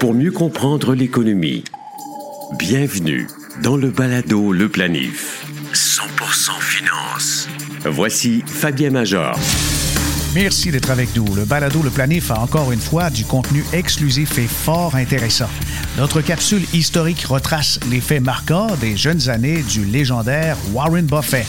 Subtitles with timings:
[0.00, 1.64] pour mieux comprendre l'économie.
[2.58, 3.26] Bienvenue
[3.62, 5.46] dans le balado Le Planif.
[5.72, 7.48] 100% finance.
[7.84, 9.38] Voici Fabien Major.
[10.34, 11.34] Merci d'être avec nous.
[11.34, 15.48] Le balado Le Planif a encore une fois du contenu exclusif et fort intéressant.
[15.96, 21.46] Notre capsule historique retrace les faits marquants des jeunes années du légendaire Warren Buffett.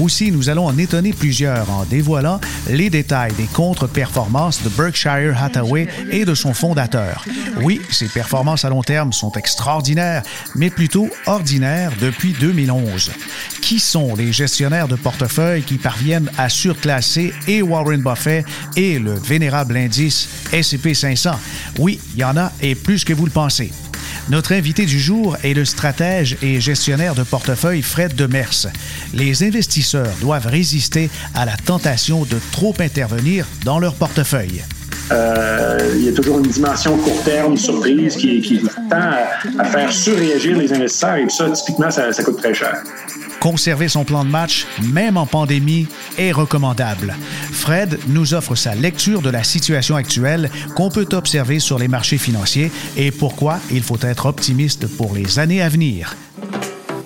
[0.00, 5.88] Aussi, nous allons en étonner plusieurs en dévoilant les détails des contre-performances de Berkshire Hathaway
[6.10, 7.24] et de son fondateur.
[7.62, 10.22] Oui, ses performances à long terme sont extraordinaires,
[10.54, 13.12] mais plutôt ordinaires depuis 2011.
[13.62, 18.44] Qui sont les gestionnaires de portefeuille qui parviennent à surclasser et Warren Buffett
[18.76, 21.32] et le vénérable indice S&P 500?
[21.78, 23.72] Oui, il y en a et plus que vous le pensez.
[24.28, 28.66] Notre invité du jour est le stratège et gestionnaire de portefeuille Fred Demers.
[29.14, 34.64] Les investisseurs doivent résister à la tentation de trop intervenir dans leur portefeuille.
[35.12, 39.12] Euh, il y a toujours une dimension court terme, surprise, qui, qui tend
[39.60, 42.82] à, faire surréagir les investisseurs et ça, typiquement, ça coûte très cher.
[43.38, 45.86] Conserver son plan de match, même en pandémie,
[46.18, 47.14] est recommandable.
[47.52, 52.18] Fred nous offre sa lecture de la situation actuelle qu'on peut observer sur les marchés
[52.18, 56.16] financiers et pourquoi il faut être optimiste pour les années à venir.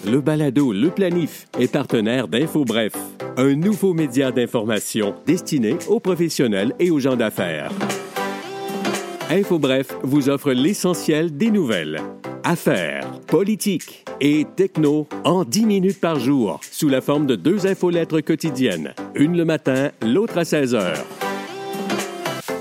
[0.07, 2.93] Le balado Le Planif est partenaire d'InfoBref,
[3.37, 7.71] un nouveau média d'information destiné aux professionnels et aux gens d'affaires.
[9.31, 12.01] InfoBref vous offre l'essentiel des nouvelles
[12.45, 18.21] affaires, politique et techno en 10 minutes par jour, sous la forme de deux infolettres
[18.21, 21.05] quotidiennes, une le matin, l'autre à 16 heures.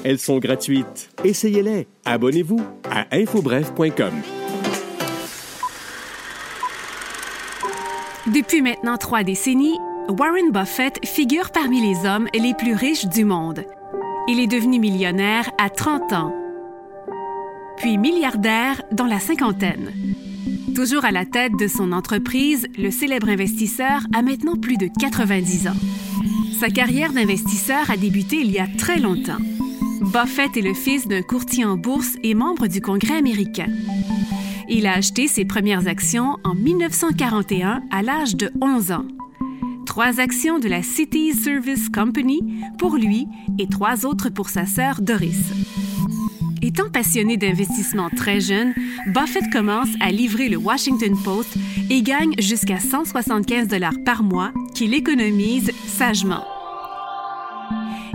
[0.04, 1.10] Elles sont gratuites.
[1.24, 1.88] Essayez-les.
[2.06, 4.14] Abonnez-vous à infobref.com.
[8.34, 13.66] Depuis maintenant trois décennies, Warren Buffett figure parmi les hommes les plus riches du monde.
[14.28, 16.39] Il est devenu millionnaire à 30 ans
[17.80, 19.92] puis milliardaire dans la cinquantaine.
[20.76, 25.68] Toujours à la tête de son entreprise, le célèbre investisseur a maintenant plus de 90
[25.70, 25.78] ans.
[26.60, 29.40] Sa carrière d'investisseur a débuté il y a très longtemps.
[30.02, 33.68] Buffett est le fils d'un courtier en bourse et membre du Congrès américain.
[34.68, 39.06] Il a acheté ses premières actions en 1941 à l'âge de 11 ans.
[39.86, 42.42] Trois actions de la City Service Company
[42.78, 43.26] pour lui
[43.58, 45.52] et trois autres pour sa sœur Doris.
[46.62, 48.74] Étant passionné d'investissement très jeune,
[49.08, 51.56] Buffett commence à livrer le Washington Post
[51.90, 56.44] et gagne jusqu'à 175 dollars par mois qu'il économise sagement.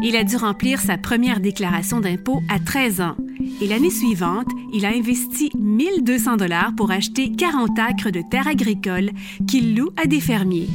[0.02, 3.16] Il a dû remplir sa première déclaration d'impôt à 13 ans
[3.62, 9.10] et l'année suivante, il a investi 1200 dollars pour acheter 40 acres de terre agricole
[9.48, 10.68] qu'il loue à des fermiers.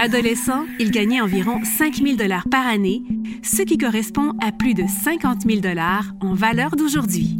[0.00, 3.02] Adolescent, il gagnait environ 5 000 dollars par année,
[3.42, 7.38] ce qui correspond à plus de 50 000 dollars en valeur d'aujourd'hui.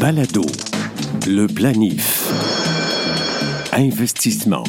[0.00, 0.46] Balado,
[1.26, 2.32] le planif,
[3.72, 4.64] investissement.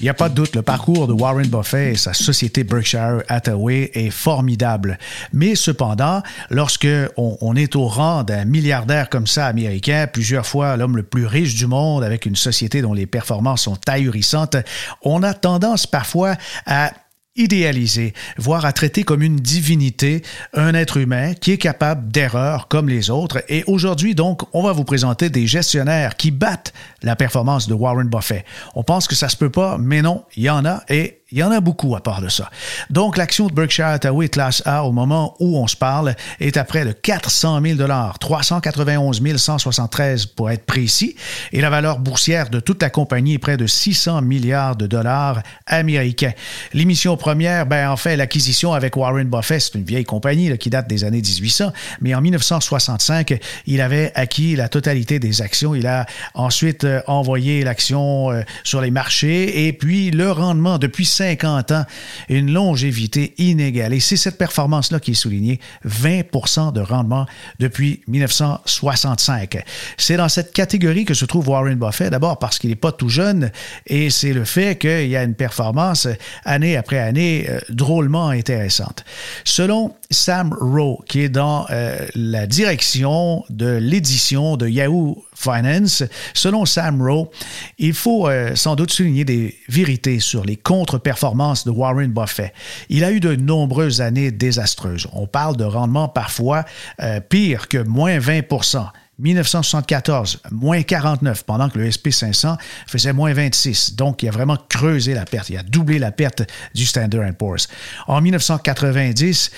[0.00, 3.22] Il n'y a pas de doute, le parcours de Warren Buffett et sa société Berkshire
[3.28, 4.98] Hathaway est formidable.
[5.34, 6.88] Mais cependant, lorsque
[7.18, 11.54] on, est au rang d'un milliardaire comme ça américain, plusieurs fois l'homme le plus riche
[11.54, 14.56] du monde avec une société dont les performances sont ahurissantes,
[15.02, 16.34] on a tendance parfois
[16.64, 16.92] à
[17.40, 22.88] idéaliser, voire à traiter comme une divinité un être humain qui est capable d'erreurs comme
[22.88, 23.42] les autres.
[23.48, 28.08] Et aujourd'hui, donc, on va vous présenter des gestionnaires qui battent la performance de Warren
[28.08, 28.44] Buffett.
[28.74, 31.38] On pense que ça se peut pas, mais non, il y en a et il
[31.38, 32.50] y en a beaucoup à part de ça.
[32.90, 36.64] Donc, l'action de Berkshire Hathaway classe A au moment où on se parle est à
[36.64, 37.78] près de 400 000
[38.18, 41.16] 391 173 pour être précis,
[41.52, 45.42] et la valeur boursière de toute la compagnie est près de 600 milliards de dollars
[45.66, 46.32] américains.
[46.72, 50.88] L'émission première, ben, en fait, l'acquisition avec Warren Buffett, c'est une vieille compagnie qui date
[50.88, 55.74] des années 1800, mais en 1965, il avait acquis la totalité des actions.
[55.74, 61.06] Il a ensuite euh, envoyé l'action euh, sur les marchés, et puis le rendement depuis
[61.20, 61.84] 50 ans,
[62.30, 64.00] une longévité inégalée.
[64.00, 67.26] C'est cette performance-là qui est soulignée, 20% de rendement
[67.58, 69.62] depuis 1965.
[69.98, 73.10] C'est dans cette catégorie que se trouve Warren Buffett, d'abord parce qu'il n'est pas tout
[73.10, 73.52] jeune,
[73.86, 76.08] et c'est le fait qu'il y a une performance
[76.46, 79.04] année après année euh, drôlement intéressante.
[79.44, 86.02] Selon Sam Rowe, qui est dans euh, la direction de l'édition de Yahoo Finance,
[86.34, 87.30] selon Sam Rowe,
[87.78, 92.52] il faut euh, sans doute souligner des vérités sur les contre-performances de Warren Buffett.
[92.88, 95.06] Il a eu de nombreuses années désastreuses.
[95.12, 96.64] On parle de rendement parfois
[97.00, 98.90] euh, pire que moins 20%
[99.20, 102.56] 1974, moins 49, pendant que le SP500
[102.86, 103.94] faisait moins 26.
[103.94, 105.50] Donc, il a vraiment creusé la perte.
[105.50, 106.42] Il a doublé la perte
[106.74, 107.68] du Standard Poor's.
[108.06, 109.50] En 1990,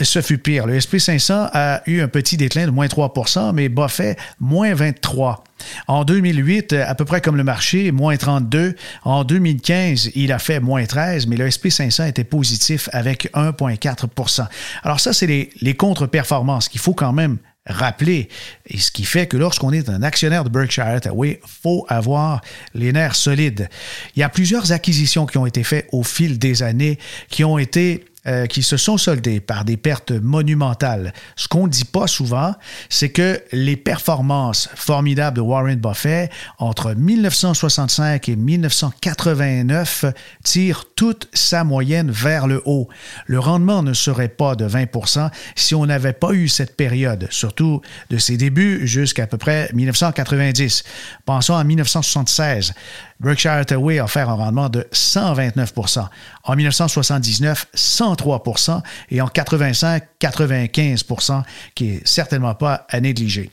[0.00, 0.66] ce fut pire.
[0.66, 5.44] Le SP500 a eu un petit déclin de moins 3% mais Buffett, moins 23
[5.86, 8.74] en 2008, à peu près comme le marché, moins 32.
[9.04, 14.46] En 2015, il a fait moins 13, mais le SP500 était positif avec 1,4%
[14.82, 18.28] Alors ça, c'est les, contre-performances qu'il faut quand même rappeler.
[18.66, 22.40] Et ce qui fait que lorsqu'on est un actionnaire de Berkshire Hathaway, faut avoir
[22.74, 23.68] les nerfs solides.
[24.14, 27.58] Il y a plusieurs acquisitions qui ont été faites au fil des années qui ont
[27.58, 31.12] été euh, qui se sont soldés par des pertes monumentales.
[31.36, 32.54] Ce qu'on ne dit pas souvent,
[32.88, 40.06] c'est que les performances formidables de Warren Buffett entre 1965 et 1989
[40.42, 42.88] tirent toute sa moyenne vers le haut.
[43.26, 47.80] Le rendement ne serait pas de 20% si on n'avait pas eu cette période, surtout
[48.10, 50.84] de ses débuts jusqu'à peu près 1990.
[51.24, 52.74] Pensons à 1976.
[53.18, 56.06] Berkshire Hathaway a offert un rendement de 129%
[56.44, 57.66] En 1979,
[58.16, 61.42] 103 et en 85, 95%
[61.74, 63.50] qui est certainement pas à négliger.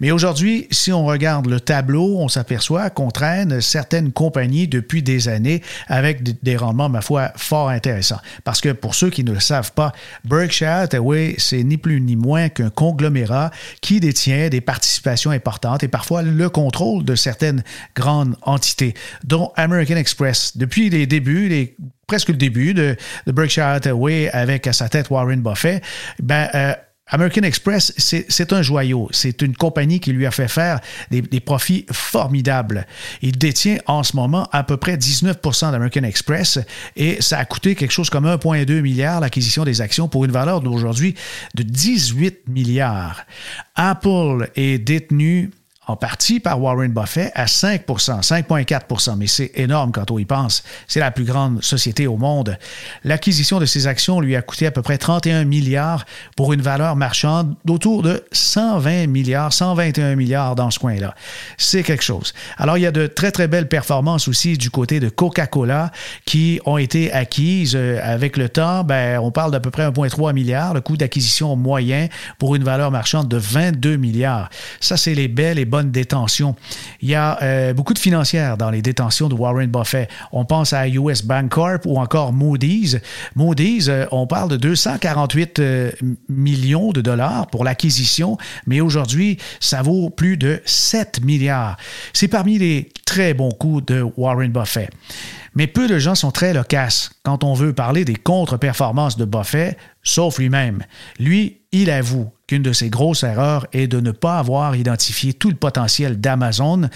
[0.00, 5.28] Mais aujourd'hui, si on regarde le tableau, on s'aperçoit qu'on traîne certaines compagnies depuis des
[5.28, 8.20] années avec des rendements, ma foi, fort intéressants.
[8.44, 9.92] Parce que pour ceux qui ne le savent pas,
[10.24, 13.50] Berkshire Hathaway, c'est ni plus ni moins qu'un conglomérat
[13.80, 17.62] qui détient des participations importantes et parfois le contrôle de certaines
[17.94, 18.94] grandes entités,
[19.24, 20.56] dont American Express.
[20.56, 21.74] Depuis les débuts,
[22.06, 22.96] presque le début de,
[23.26, 25.82] Berkshire Hathaway avec à sa tête Warren Buffett,
[26.22, 26.74] ben, euh,
[27.08, 29.08] American Express, c'est un joyau.
[29.12, 30.80] C'est une compagnie qui lui a fait faire
[31.10, 32.86] des, profits formidables.
[33.20, 36.58] Il détient en ce moment à peu près 19% d'American Express
[36.96, 40.62] et ça a coûté quelque chose comme 1,2 milliard l'acquisition des actions pour une valeur
[40.62, 41.14] d'aujourd'hui
[41.54, 43.26] de 18 milliards.
[43.74, 45.50] Apple est détenu
[45.86, 50.62] en partie par Warren Buffett à 5% 5,4% mais c'est énorme quand on y pense.
[50.88, 52.58] C'est la plus grande société au monde.
[53.04, 56.04] L'acquisition de ces actions lui a coûté à peu près 31 milliards
[56.36, 61.14] pour une valeur marchande d'autour de 120 milliards, 121 milliards dans ce coin-là.
[61.56, 62.34] C'est quelque chose.
[62.56, 65.90] Alors, il y a de très, très belles performances aussi du côté de Coca-Cola
[66.24, 68.84] qui ont été acquises euh, avec le temps.
[68.84, 72.08] Ben, on parle d'à peu près 1,3 milliard, le coût d'acquisition moyen
[72.38, 74.50] pour une valeur marchande de 22 milliards.
[74.80, 76.54] Ça, c'est les belles et détention.
[77.00, 80.08] Il y a euh, beaucoup de financières dans les détentions de Warren Buffett.
[80.32, 82.98] On pense à US Bank Corp ou encore Moody's.
[83.34, 85.90] Moody's, euh, on parle de 248 euh,
[86.28, 91.76] millions de dollars pour l'acquisition, mais aujourd'hui, ça vaut plus de 7 milliards.
[92.12, 94.90] C'est parmi les très bons coups de Warren Buffett.
[95.54, 99.78] Mais peu de gens sont très loquaces quand on veut parler des contre-performances de Buffett,
[100.04, 100.84] sauf lui-même.
[101.18, 105.48] Lui, il avoue qu'une de ses grosses erreurs est de ne pas avoir identifié tout
[105.48, 106.88] le potentiel d'Amazon.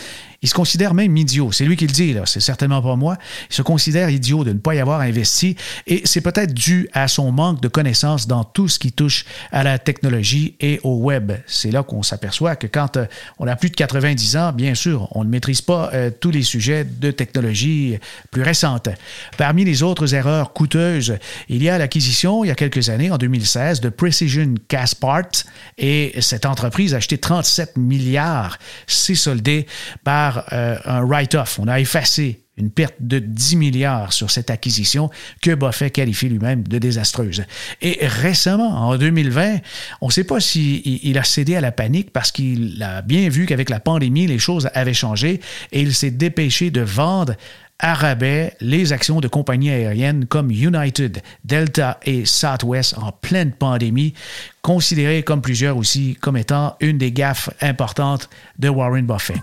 [0.43, 1.51] Il se considère même idiot.
[1.53, 2.23] C'est lui qui le dit, là.
[2.27, 3.17] C'est certainement pas moi.
[3.51, 5.57] Il se considère idiot de ne pas y avoir investi
[5.87, 9.65] et c'est peut-être dû à son manque de connaissances dans tout ce qui touche à
[9.65, 11.33] la technologie et au web.
[11.47, 13.07] C'est là qu'on s'aperçoit que quand euh,
[13.39, 16.43] on a plus de 90 ans, bien sûr, on ne maîtrise pas euh, tous les
[16.43, 17.99] sujets de technologie
[18.31, 18.91] plus récentes.
[19.39, 21.19] Parmi les autres erreurs coûteuses,
[21.49, 25.31] il y a l'acquisition, il y a quelques années, en 2016, de Precision Caspart
[25.77, 28.59] et cette entreprise a acheté 37 milliards.
[28.87, 29.67] C'est soldé
[30.05, 31.59] par euh, un write-off.
[31.59, 35.11] On a effacé une perte de 10 milliards sur cette acquisition
[35.41, 37.45] que Buffett qualifie lui-même de désastreuse.
[37.81, 39.59] Et récemment, en 2020,
[40.01, 43.29] on ne sait pas s'il il a cédé à la panique parce qu'il a bien
[43.29, 47.35] vu qu'avec la pandémie, les choses avaient changé et il s'est dépêché de vendre
[47.81, 54.15] à rabais les actions de compagnies aériennes comme United, Delta et Southwest en pleine pandémie,
[54.63, 59.41] considérées comme plusieurs aussi comme étant une des gaffes importantes de Warren Buffett.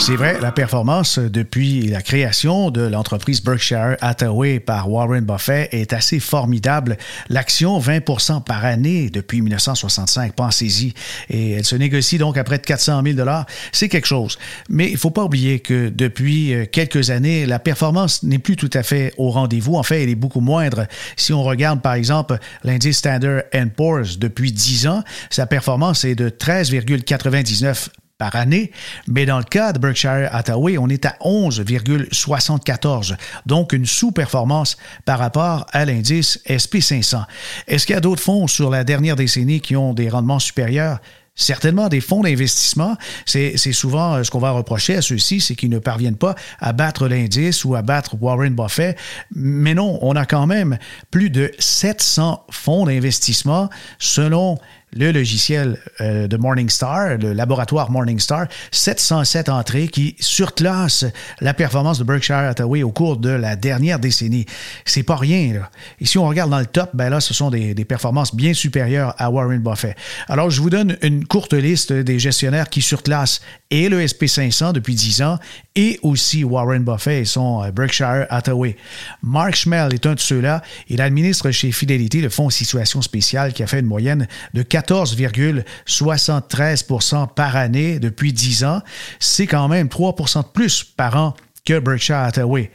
[0.00, 5.92] C'est vrai, la performance depuis la création de l'entreprise Berkshire Hathaway par Warren Buffett est
[5.92, 6.96] assez formidable.
[7.28, 10.94] L'action 20% par année depuis 1965, pensez-y.
[11.28, 13.28] Et elle se négocie donc à près de 400 000
[13.72, 14.38] C'est quelque chose.
[14.70, 18.56] Mais il ne faut pas oublier que depuis euh, quelques années, la performance n'est plus
[18.56, 19.76] tout à fait au rendez-vous.
[19.76, 20.86] En fait, elle est beaucoup moindre.
[21.16, 23.42] Si on regarde par exemple l'indice Standard
[23.76, 28.70] Poor's depuis 10 ans, sa performance est de 13,99 par année,
[29.08, 35.18] mais dans le cas de Berkshire Hathaway, on est à 11,74, donc une sous-performance par
[35.18, 37.24] rapport à l'indice SP500.
[37.66, 40.98] Est-ce qu'il y a d'autres fonds sur la dernière décennie qui ont des rendements supérieurs?
[41.34, 45.70] Certainement, des fonds d'investissement, c'est souvent euh, ce qu'on va reprocher à ceux-ci, c'est qu'ils
[45.70, 48.98] ne parviennent pas à battre l'indice ou à battre Warren Buffett.
[49.34, 50.76] Mais non, on a quand même
[51.10, 54.58] plus de 700 fonds d'investissement selon
[54.92, 61.06] le logiciel euh, de Morningstar, le laboratoire Morningstar, 707 entrées qui surclassent
[61.40, 64.46] la performance de Berkshire Hathaway au cours de la dernière décennie.
[64.84, 65.54] C'est pas rien.
[65.54, 65.70] Là.
[66.00, 68.54] Et si on regarde dans le top, ben là, ce sont des, des, performances bien
[68.54, 69.96] supérieures à Warren Buffett.
[70.28, 74.94] Alors, je vous donne une courte liste des gestionnaires qui surclassent et le SP500 depuis
[74.94, 75.38] 10 ans
[75.80, 78.76] et aussi Warren Buffett et son euh, Berkshire Hathaway.
[79.22, 80.60] Mark Schmel est un de ceux-là.
[80.88, 87.32] Il administre chez Fidelity le fonds situation spéciale qui a fait une moyenne de 14,73%
[87.32, 88.82] par année depuis 10 ans.
[89.20, 91.32] C'est quand même 3% de plus par an
[91.64, 92.70] que Berkshire Hathaway.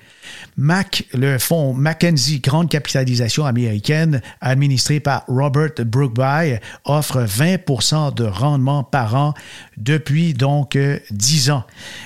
[0.57, 8.83] Mac, le fonds Mackenzie Grande Capitalisation américaine, administré par Robert Brookby, offre 20% de rendement
[8.83, 9.33] par an
[9.77, 10.77] depuis donc
[11.11, 11.63] 10 ans.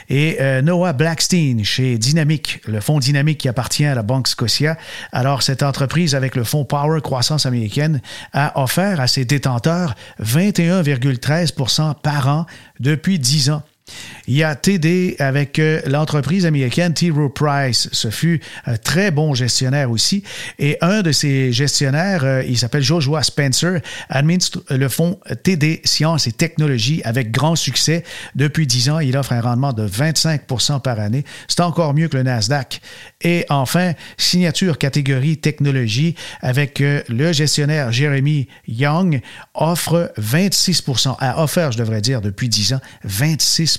[0.10, 4.78] Et euh, Noah Blackstein chez Dynamic, le fonds Dynamic qui appartient à la Banque Scotia.
[5.12, 8.02] Alors, cette entreprise avec le fonds Power Croissance américaine
[8.34, 12.46] a offert à ses détenteurs 21,13% par an
[12.80, 13.64] depuis 10 ans.
[14.28, 17.10] Il y a TD avec euh, l'entreprise américaine T.
[17.10, 17.90] Rowe Price.
[17.92, 20.24] Ce fut un très bon gestionnaire aussi.
[20.60, 26.28] Et un de ces gestionnaires, euh, il s'appelle Joshua Spencer, administre le fonds TD Sciences
[26.28, 28.04] et Technologies avec grand succès.
[28.36, 31.24] Depuis 10 ans, il offre un rendement de 25% par année.
[31.48, 32.82] C'est encore mieux que le Nasdaq.
[33.22, 39.22] Et enfin, signature catégorie technologie avec euh, le gestionnaire Jeremy Young
[39.54, 43.79] offre 26% a offert, je devrais dire, depuis 10 ans, 26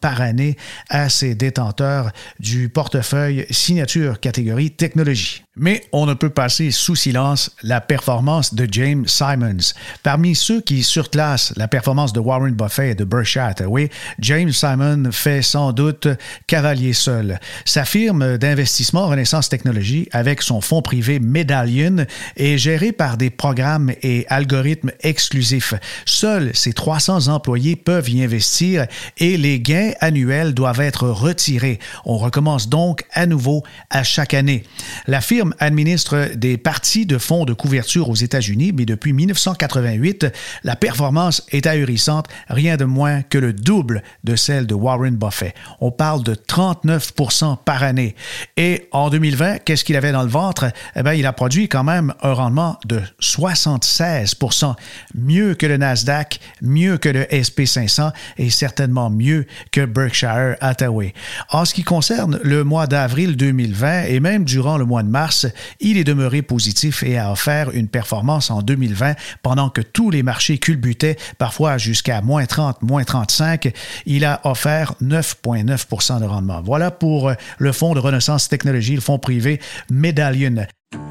[0.00, 0.56] par année
[0.88, 5.45] à ses détenteurs du portefeuille signature catégorie technologie.
[5.58, 9.72] Mais on ne peut passer sous silence la performance de James Simons.
[10.02, 15.10] Parmi ceux qui surclassent la performance de Warren Buffett et de Berkshire Hathaway, James Simon
[15.12, 16.08] fait sans doute
[16.46, 17.40] cavalier seul.
[17.64, 22.04] Sa firme d'investissement Renaissance Technologies, avec son fonds privé Medallion,
[22.36, 25.72] est gérée par des programmes et algorithmes exclusifs.
[26.04, 28.86] Seuls ses 300 employés peuvent y investir
[29.16, 31.78] et les gains annuels doivent être retirés.
[32.04, 34.62] On recommence donc à nouveau à chaque année.
[35.06, 40.26] La firme administre des parties de fonds de couverture aux États-Unis, mais depuis 1988,
[40.64, 45.54] la performance est ahurissante, rien de moins que le double de celle de Warren Buffett.
[45.80, 48.14] On parle de 39% par année.
[48.56, 50.66] Et en 2020, qu'est-ce qu'il avait dans le ventre?
[50.94, 54.74] Eh bien, il a produit quand même un rendement de 76%
[55.14, 61.14] mieux que le Nasdaq, mieux que le SP500 et certainement mieux que Berkshire Hathaway.
[61.50, 65.35] En ce qui concerne le mois d'avril 2020 et même durant le mois de mars,
[65.80, 70.22] il est demeuré positif et a offert une performance en 2020 pendant que tous les
[70.22, 73.72] marchés culbutaient, parfois jusqu'à moins 30, moins 35.
[74.06, 76.62] Il a offert 9,9% de rendement.
[76.62, 80.66] Voilà pour euh, le fonds de Renaissance Technologie, le fonds privé Medallion.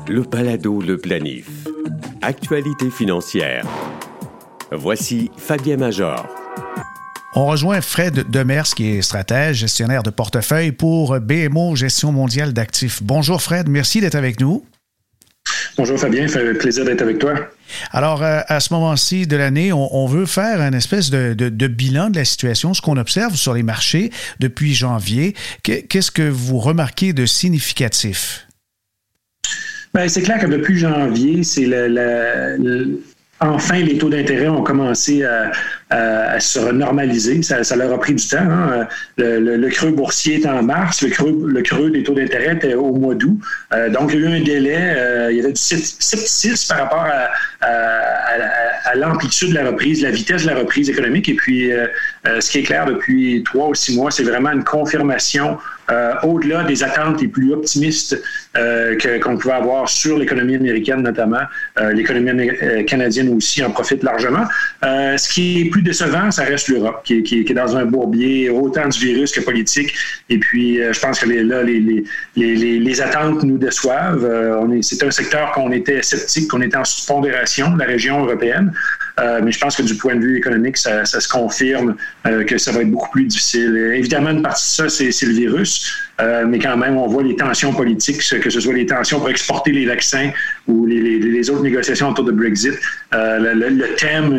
[0.08, 1.48] Le balado Le Planif.
[2.22, 3.65] Actualité financière.
[4.72, 6.44] Voici Fabien Major.
[7.37, 13.03] On rejoint Fred Demers, qui est stratège, gestionnaire de portefeuille pour BMO Gestion mondiale d'actifs.
[13.03, 14.65] Bonjour Fred, merci d'être avec nous.
[15.77, 17.33] Bonjour Fabien, fait plaisir d'être avec toi.
[17.91, 22.15] Alors, euh, à ce moment-ci de l'année, on, veut faire un espèce de, bilan de
[22.15, 25.35] la situation, ce qu'on observe sur les marchés depuis janvier.
[25.63, 28.47] Qu'est-ce que vous remarquez de significatif?
[29.93, 33.01] Ben, c'est clair que depuis janvier, c'est le,
[33.45, 35.51] enfin les taux d'intérêt ont commencé à,
[36.39, 37.41] se normaliser.
[37.41, 38.37] Ça, leur a pris du temps.
[38.39, 38.87] Hein.
[39.17, 43.39] Le, creux boursier est en mars, le creux, des taux d'intérêt était au mois d'août.
[43.73, 44.93] Euh, donc, il y a eu un délai.
[44.97, 47.29] Euh, il y avait du scepticisme par rapport à,
[48.85, 51.27] à l'amplitude de la reprise, la vitesse de la reprise économique.
[51.27, 51.87] Et puis, euh,
[52.39, 55.57] ce qui est clair depuis trois ou six mois, c'est vraiment une confirmation
[56.23, 58.21] au-delà des attentes les plus optimistes
[58.53, 61.41] qu'on pouvait avoir sur l'économie américaine notamment.
[61.93, 62.49] l'économie
[62.87, 64.45] canadienne aussi en profite largement.
[64.81, 68.99] ce qui est plus décevant, ça reste l'Europe, qui, est dans un bourbier autant du
[68.99, 69.93] virus que politique.
[70.29, 74.25] Et puis, euh, je pense que les, là, les, attentes nous déçoivent.
[74.25, 78.73] Euh, c'est un secteur qu'on était sceptique, qu'on était en sous-pondération, la région européenne.
[79.19, 81.95] Euh, mais je pense que du point de vue économique, ça, se confirme
[82.48, 83.75] que ça va être beaucoup plus difficile.
[83.95, 85.93] évidemment, une partie de ça, c'est le virus.
[86.19, 89.72] Mais quand même, on voit les tensions politiques, que ce soit les tensions pour exporter
[89.72, 90.31] les vaccins
[90.67, 92.74] ou les, autres négociations autour de Brexit.
[93.12, 94.34] le, thème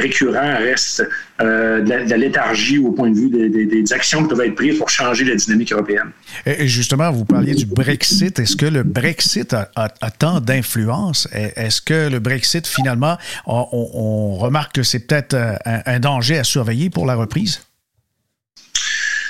[0.00, 1.06] récurrent reste
[1.40, 5.24] euh, la, léthargie au point de vue des, actions qui doivent être prises pour changer
[5.24, 6.10] la dynamique européenne.
[6.44, 8.38] Et justement, vous parliez du Brexit.
[8.38, 11.28] Est-ce que le Brexit a, tant d'influence?
[11.32, 13.16] Est-ce que le Brexit, finalement,
[13.46, 17.62] on, remarque que c'est peut-être euh, un, danger à surveiller pour la reprise?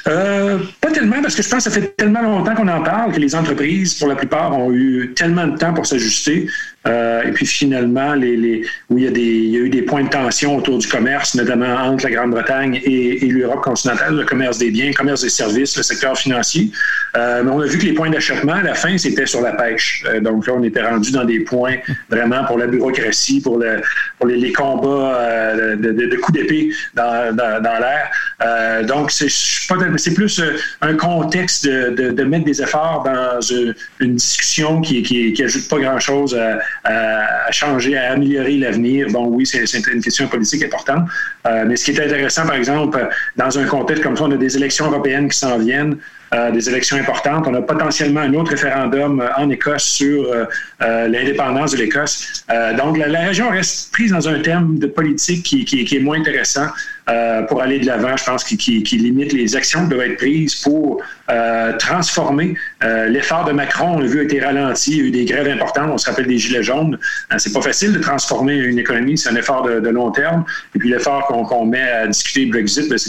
[0.07, 3.13] Euh, pas tellement, parce que je pense que ça fait tellement longtemps qu'on en parle
[3.13, 6.49] que les entreprises, pour la plupart, ont eu tellement de temps pour s'ajuster
[6.87, 10.89] Euh, et puis finalement, où il y, a eu des points de tension autour du
[10.89, 15.29] commerce, notamment entre la Grande-Bretagne et, l'Europe continentale, le commerce des biens, le commerce des
[15.29, 16.71] services, le secteur financier.
[17.17, 19.53] Euh, mais on a vu que les points d'achoppement, à la fin, c'était sur la
[19.53, 20.05] pêche.
[20.09, 21.77] Euh, donc là, on était rendu dans des points
[22.09, 23.83] vraiment pour la bureaucratie, pour, le,
[24.19, 28.87] pour les, combats de, coups d'épée dans, l'air.
[28.87, 30.43] Donc, c'est plus
[30.81, 33.75] un contexte de, mettre des efforts dans une,
[34.15, 39.09] discussion qui, qui, qui ajoute pas grand-chose à, à, changer, à améliorer l'avenir.
[39.11, 41.09] Bon, oui, c'est une question politique importante.
[41.47, 44.37] Euh, mais ce qui est intéressant, par exemple, dans un contexte comme ça, on a
[44.37, 45.97] des élections européennes qui s'en viennent.
[46.33, 47.47] Euh, des élections importantes.
[47.49, 50.33] On a potentiellement un autre référendum euh, en Écosse sur
[50.81, 52.45] l'indépendance de l'Écosse.
[52.79, 56.69] donc, la, région reste prise dans un thème de politique qui est moins intéressant.
[57.11, 60.55] Euh, pour aller de l'avant, je pense, qui, limite les actions qui doivent être prises
[60.57, 62.55] pour euh, transformer.
[62.85, 64.93] Euh, l'effort de Macron, on l'a vu, a été ralenti.
[64.93, 65.91] Il y a eu des grèves importantes.
[65.93, 66.99] On se rappelle des Gilets jaunes.
[67.39, 69.19] c'est pas facile de transformer une économie.
[69.19, 70.45] C'est un effort de, long terme.
[70.75, 73.09] Et puis l'effort qu'on qu met à discuter Brexit, ben, c'est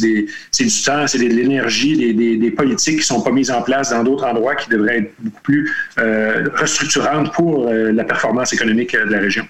[0.63, 3.91] du temps, c'est de l'énergie, des, des, des, politiques qui sont pas mises en place
[3.91, 5.71] dans d'autres endroits qui devraient être beaucoup plus
[6.55, 9.45] restructurantes pour la performance économique de la région.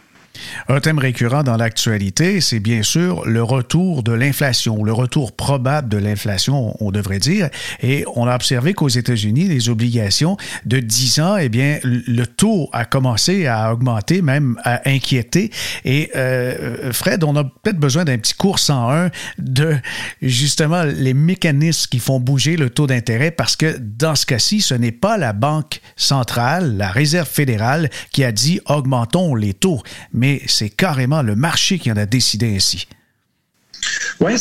[0.67, 5.89] Un thème récurrent dans l'actualité, c'est bien sûr le retour de l'inflation, le retour probable
[5.89, 7.49] de l'inflation, on devrait dire.
[7.81, 12.69] Et on a observé qu'aux États-Unis, les obligations de 10 ans, eh bien, le taux
[12.73, 15.51] a commencé à augmenter, même à inquiéter.
[15.85, 19.75] Et euh, Fred, on a peut-être besoin d'un petit cours 101 de
[20.21, 24.73] justement les mécanismes qui font bouger le taux d'intérêt parce que dans ce cas-ci, ce
[24.73, 29.81] n'est pas la Banque centrale, la Réserve fédérale qui a dit augmentons les taux,
[30.13, 32.87] mais c'est carrément le marché qui en a décidé ainsi.
[34.19, 34.37] Oui,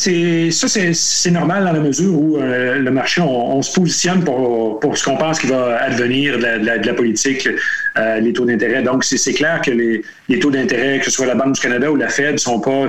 [0.53, 4.81] ça, c'est normal dans la mesure où euh, le marché, on, on, se positionne pour,
[4.81, 7.49] pour ce qu'on pense qui va advenir de la, de la, de la politique,
[7.97, 8.83] euh, les taux d'intérêt.
[8.83, 11.91] Donc, c'est clair que les, les taux d'intérêt, que ce soit la Banque du Canada
[11.91, 12.87] ou la Fed, sont pas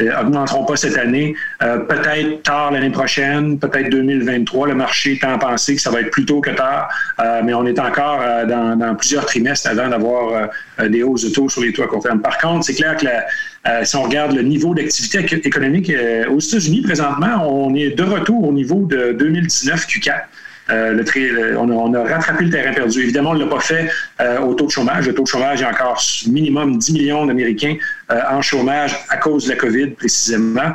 [0.00, 1.34] euh, augmenteront pas cette année.
[1.62, 4.68] Euh, peut-être tard l'année prochaine, peut-être 2023.
[4.68, 6.88] Le marché tend à penser que ça va être plus tôt que tard,
[7.20, 10.48] euh, mais on est encore euh, dans, dans, plusieurs trimestres avant d'avoir
[10.88, 12.20] des hausses de taux sur les taux à court terme.
[12.20, 13.24] Par contre, c'est clair que la,
[13.66, 18.02] euh, si on regarde le niveau d'activité économique euh, aux États-Unis, présentement, on est de
[18.02, 20.24] retour au niveau de 2019 Q4.
[20.70, 23.02] Euh, le, on, a, rattrapé le terrain perdu.
[23.02, 25.06] Évidemment, on ne l'a pas fait euh, au taux de chômage.
[25.06, 27.76] Le taux de chômage est encore minimum 10 millions d'Américains
[28.10, 30.72] euh, en chômage à cause de la COVID, précisément.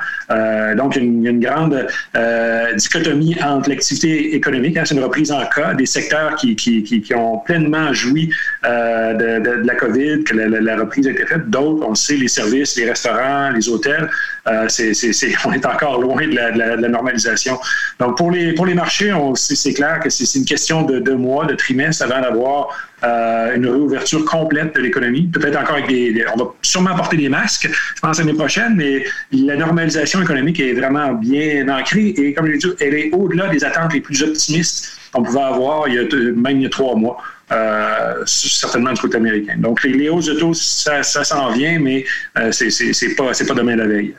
[0.77, 1.87] Donc, il y, a une, une grande
[2.75, 7.91] dichotomie entre l'activité économique, hein, c'est une reprise en cas, des secteurs qui, ont pleinement
[7.93, 8.31] joui
[8.63, 11.49] de, de, la COVID, que la, la, reprise a été faite.
[11.49, 14.09] D'autres, on sait, les services, les restaurants, les hôtels,
[14.67, 17.59] c'est, c'est, c'est, on est encore loin de la, normalisation.
[17.99, 21.55] Donc, pour les, pour les marchés, c'est, clair que c'est, une question de mois, de
[21.55, 22.69] trimestre avant d'avoir
[23.01, 25.27] euh, une réouverture complète de l'économie.
[25.27, 29.05] Peut-être encore avec des, On va sûrement porter des masques, je pense, l'année prochaine, mais
[29.31, 33.47] la normalisation économique est vraiment bien ancrée et, comme je l'ai dit, elle est au-delà
[33.47, 36.03] des attentes les plus optimistes qu'on pouvait avoir il y a,
[36.35, 37.17] même il y a trois mois.
[37.51, 39.55] Euh, certainement du côté américain.
[39.57, 42.05] Donc, les, hausses de taux, ça, s'en vient, mais
[42.37, 44.13] euh, c'est pas, pas demain la veille.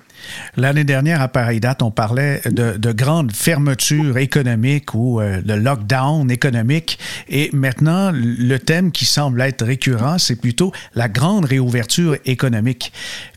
[0.57, 5.55] L'année dernière, à pareille date, on parlait de, de grandes fermetures économiques ou euh, de
[5.55, 6.99] lockdown économique.
[7.29, 12.93] Et maintenant, le thème qui semble être récurrent, c'est plutôt la grande réouverture économique.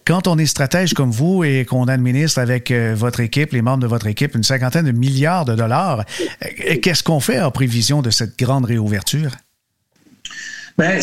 [0.06, 3.84] Quand on est stratège comme vous et qu'on administre avec euh, votre équipe, les membres
[3.84, 6.04] de votre équipe, une cinquantaine de milliards de dollars,
[6.44, 9.32] euh, qu'est-ce qu'on fait en prévision de cette grande réouverture?
[10.76, 11.00] Ben,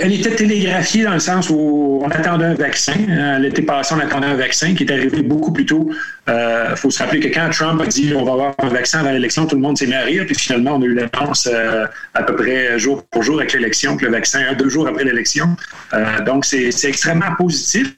[0.00, 2.94] elle était télégraphiée dans le sens où on attendait un vaccin.
[3.10, 5.90] Euh, l'été passé, on attendait un vaccin qui est arrivé beaucoup plus tôt.
[6.28, 9.00] Il euh, faut se rappeler que quand Trump a dit on va avoir un vaccin
[9.00, 10.24] avant l'élection, tout le monde s'est mis à rire.
[10.26, 13.96] Puis finalement, on a eu l'annonce euh, à peu près jour pour jour avec l'élection
[13.96, 15.56] que le vaccin, deux jours après l'élection.
[15.94, 17.94] Euh, donc, c'est extrêmement positif.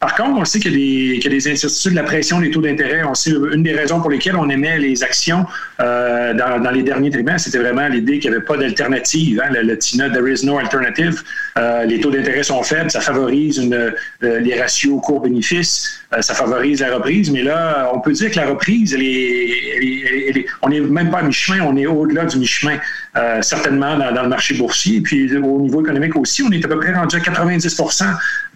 [0.00, 3.02] Par contre, on sait qu'il y, a des incertitudes, la pression des taux d'intérêt.
[3.02, 5.44] On sait une des raisons pour lesquelles on aimait les actions
[5.80, 9.42] euh, dans, les derniers trimestres, c'était vraiment l'idée qu'il n'y avait pas d'alternative.
[9.44, 9.76] Hein, le,
[10.12, 11.22] there is no alternative.
[11.56, 16.34] Euh, les taux d'intérêt sont faibles, ça favorise une, euh, les ratios court-bénéfice, euh, ça
[16.34, 17.30] favorise la reprise.
[17.30, 21.22] Mais là, on peut dire que la reprise, elle est, on n'est même pas à
[21.22, 22.78] mi-chemin, on est au-delà du mi-chemin,
[23.16, 25.00] euh, certainement dans, le marché boursier.
[25.00, 27.82] Puis au niveau économique aussi, on est à peu près rendu à 90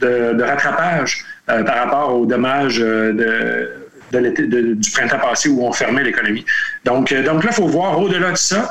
[0.01, 3.67] de, de rattrapage euh, par rapport aux dommages euh,
[4.12, 6.45] du printemps passé où on fermait l'économie.
[6.85, 8.71] Donc, euh, là, il faut voir au-delà de ça.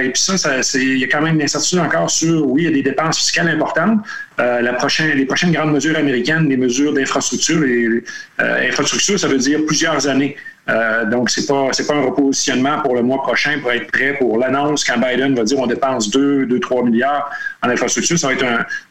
[0.00, 2.64] et puis ça, ça il y a quand même une incertitude encore sur, oui, il
[2.66, 3.98] y a des dépenses fiscales importantes.
[4.76, 8.02] Prochaine, les prochaines grandes mesures américaines, les mesures d'infrastructure, et
[8.68, 10.36] infrastructure, ça veut dire plusieurs années.
[10.68, 14.36] Euh, donc, pas c'est pas un repositionnement pour le mois prochain pour être prêt pour
[14.38, 17.30] l'annonce quand Biden va dire on dépense 2, 2 3 milliards
[17.62, 18.18] en infrastructure.
[18.18, 18.44] Ça va être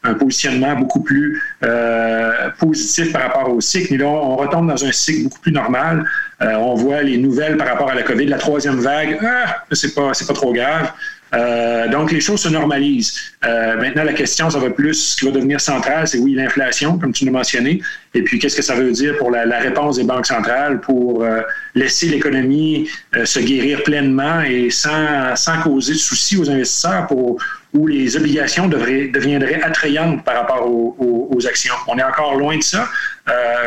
[0.03, 3.87] un, positionnement beaucoup plus euh, positif par rapport au cycle.
[3.91, 6.05] Mais là, on retombe dans un cycle beaucoup plus normal.
[6.41, 9.19] Euh, on voit les nouvelles par rapport à la COVID, la troisième vague.
[9.21, 10.91] Ah, c'est pas pas trop grave.
[11.35, 13.13] Euh, donc, les choses se normalisent.
[13.45, 16.97] Euh, maintenant, la question, ça va plus, ce qui va devenir central, c'est oui, l'inflation,
[16.97, 17.81] comme tu l'as mentionné,
[18.13, 21.41] et puis qu'est-ce que ça veut dire pour la, réponse des banques centrales pour euh,
[21.73, 22.89] laisser l'économie
[23.23, 27.37] se guérir pleinement et sans, sans causer de soucis aux investisseurs pour,
[27.75, 31.73] où les obligations deviendraient attrayantes par rapport aux, actions.
[31.87, 32.87] On est encore loin de ça,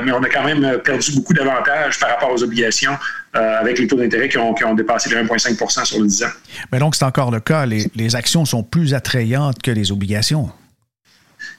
[0.02, 2.96] mais on a quand même perdu beaucoup d'avantages par rapport aux obligations
[3.36, 6.28] euh, avec les taux d'intérêt qui ont, dépassé les 1,5% sur le 10 ans.
[6.72, 7.66] Mais donc, c'est encore le cas.
[7.66, 10.50] Les, actions sont plus attrayantes que les obligations.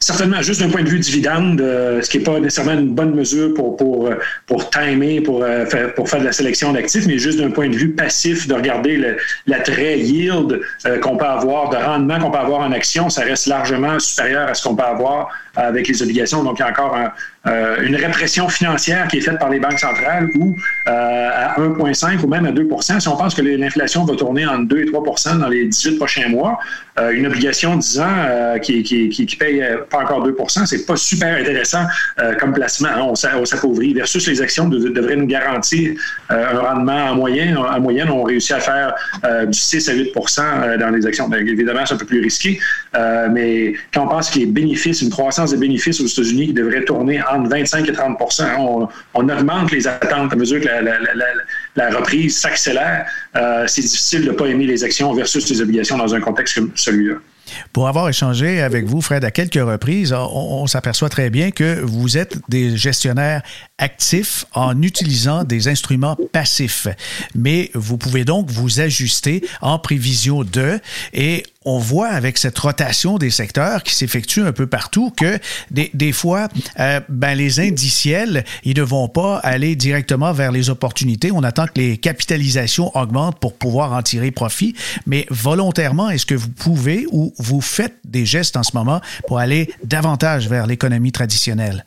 [0.02, 3.14] Certainement, juste d'un point de vue dividende, euh, ce qui n'est pas nécessairement une bonne
[3.14, 4.16] mesure pour, pour, euh,
[4.48, 7.76] pour timer, pour, faire, pour faire de la sélection d'actifs, mais juste d'un point de
[7.76, 10.62] vue passif, de regarder l'attrait yield
[11.02, 14.54] qu'on peut avoir, de rendement qu'on peut avoir en action, ça reste largement supérieur à
[14.54, 16.44] ce qu'on peut avoir avec les obligations.
[16.44, 16.96] Donc, il y a encore
[17.48, 20.58] euh, une répression financière qui est faite par les banques centrales où
[20.90, 24.66] euh, à 1,5 ou même à 2% si on pense que l'inflation va tourner entre
[24.66, 26.60] 2 et 3% dans les 18 prochains mois,
[27.00, 30.98] euh, une obligation de 10 ans qui, qui, qui, paye pas encore 2% c'est pas
[30.98, 31.86] super intéressant
[32.42, 32.90] comme placement.
[32.90, 33.14] Hein.
[33.38, 35.94] on s'appauvrit versus les actions devraient nous garantir
[36.30, 37.56] un rendement en moyenne.
[37.56, 38.96] En moyenne, on réussit à faire
[39.48, 41.32] du 6 à 8% dans les actions.
[41.32, 42.60] évidemment, c'est un peu plus risqué,
[43.32, 46.84] mais quand on pense que les bénéfices, une croissance des bénéfices aux États-Unis qui devrait
[46.84, 50.68] tourner entre 25 et 30% on, augmente les attentes à mesure que
[51.76, 53.06] la, reprise s'accélère.
[53.36, 56.56] Euh, c'est difficile de ne pas aimer les actions versus les obligations dans un contexte
[56.56, 57.16] comme celui-là.
[57.74, 62.18] Pour avoir échangé avec vous, Fred, à quelques reprises, on, s'aperçoit très bien que vous
[62.18, 63.42] êtes des gestionnaires
[63.80, 66.88] actifs en utilisant des instruments passifs.
[67.34, 70.80] Mais vous pouvez donc vous ajuster en prévision de
[71.14, 75.40] et on voit avec cette rotation des secteurs qui s'effectue un peu partout que
[75.72, 76.48] des, des fois,
[76.80, 81.32] euh, ben, les indiciels, ils ne vont pas aller directement vers les opportunités.
[81.32, 84.74] On attend que les capitalisations augmentent pour pouvoir en tirer profit.
[85.06, 89.40] Mais volontairement, est-ce que vous pouvez ou vous faites des gestes en ce moment pour
[89.40, 91.84] aller davantage vers l'économie traditionnelle?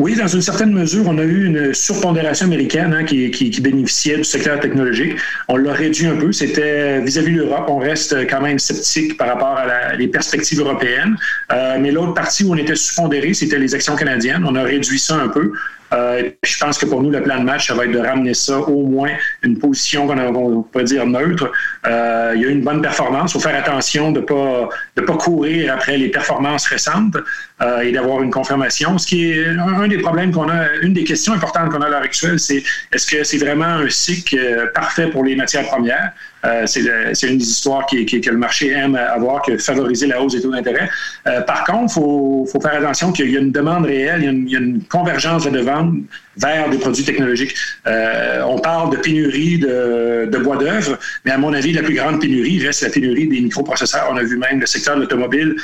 [0.00, 4.24] Oui, dans une certaine mesure, on a eu une surpondération américaine hein, qui, bénéficiait du
[4.24, 5.18] secteur technologique.
[5.46, 6.32] On l'a réduit un peu.
[6.32, 11.18] C'était vis-à-vis de l'Europe, on reste quand même sceptique par rapport à les perspectives européennes.
[11.52, 14.46] Euh, mais l'autre partie où on était surpondéré, c'était les actions canadiennes.
[14.48, 15.52] On a réduit ça un peu.
[15.92, 18.34] Euh, je pense que pour nous, le plan de match, ça va être de ramener
[18.34, 19.10] ça au moins
[19.42, 21.50] une position qu'on pourrait dire neutre.
[21.86, 23.30] Euh, il y a une bonne performance.
[23.30, 27.16] Il faut faire attention de ne pas, de pas courir après les performances récentes
[27.60, 28.98] euh, et d'avoir une confirmation.
[28.98, 31.90] Ce qui est un, des problèmes qu'on a, une des questions importantes qu'on a à
[31.90, 36.12] l'heure actuelle, c'est est-ce que c'est vraiment un cycle parfait pour les matières premières?
[36.44, 40.32] Euh, c'est une des histoires qui, que le marché aime avoir, que favoriser la hausse
[40.32, 40.88] des taux d'intérêt.
[41.26, 44.56] Euh, par contre, il faut, faire attention qu'il y a une demande réelle, il y
[44.56, 46.02] a une, convergence de demande
[46.40, 47.54] vers des produits technologiques.
[47.86, 52.20] Euh, on parle de pénurie de, bois d'œuvre, mais à mon avis, la plus grande
[52.20, 54.08] pénurie reste la pénurie des microprocesseurs.
[54.10, 55.56] On a vu même le secteur de l'automobile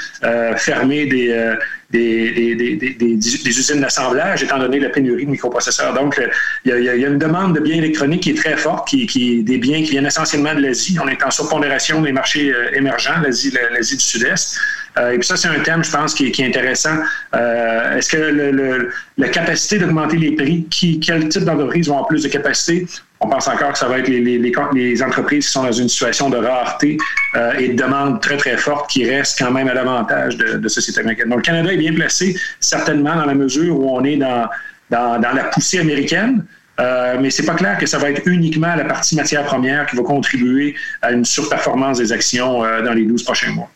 [0.56, 1.56] fermer des
[1.90, 5.94] des, usines d'assemblage, étant donné la pénurie de microprocesseurs.
[5.94, 6.28] Donc, euh,
[6.64, 9.58] il y, a, une demande de biens électroniques qui est très forte, qui, qui des
[9.58, 10.98] biens qui viennent essentiellement de l'Asie.
[11.02, 14.58] On est en surpondération des marchés euh, émergents, l'Asie du Sud-Est.
[14.98, 16.96] Euh, et puis ça, c'est un thème, je pense, qui, est intéressant.
[17.32, 22.22] Est-ce que le, la capacité d'augmenter les prix, qui, quel type d'entreprise vont avoir plus
[22.22, 22.86] de capacité?
[23.20, 25.88] On pense encore que ça va être les, les, les, entreprises qui sont dans une
[25.88, 26.98] situation de rareté
[27.34, 30.68] euh, et de demande très, très forte qui restent quand même à l'avantage de, de
[30.68, 31.30] sociétés américaines.
[31.30, 34.48] Donc, le Canada est bien placé, certainement, dans la mesure où on est dans,
[34.90, 36.44] dans, dans la poussée américaine.
[36.78, 39.96] Euh, mais c'est pas clair que ça va être uniquement la partie matière première qui
[39.96, 43.70] va contribuer à une surperformance des actions euh, dans les 12 prochains mois.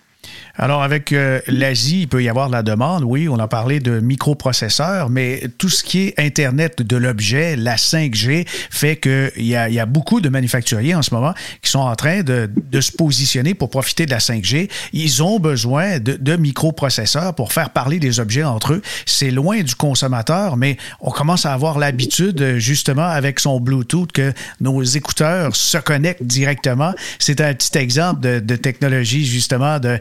[0.63, 3.03] Alors, avec euh, l'Asie, il peut y avoir de la demande.
[3.03, 7.77] Oui, on a parlé de microprocesseurs, mais tout ce qui est Internet de l'objet, la
[7.77, 11.79] 5G, fait qu'il y a, y a beaucoup de manufacturiers en ce moment qui sont
[11.79, 14.69] en train de, se positionner pour profiter de la 5G.
[14.93, 18.83] Ils ont besoin de, microprocesseurs pour faire parler des objets entre eux.
[19.07, 24.35] C'est loin du consommateur, mais on commence à avoir l'habitude, justement, avec son Bluetooth, que
[24.61, 26.93] nos écouteurs se connectent directement.
[27.19, 29.99] C'est un petit exemple de, technologie, justement, de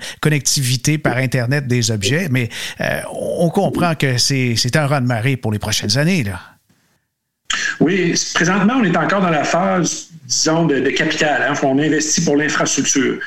[1.04, 2.50] par Internet des objets, mais
[2.82, 6.24] euh, on comprend que c'est un rang de marée pour les prochaines années.
[6.24, 6.40] Là.
[7.80, 11.42] Oui, présentement, on est encore dans la phase, disons, de, capital.
[11.50, 11.54] Hein.
[11.64, 13.20] On investit pour l'infrastructure.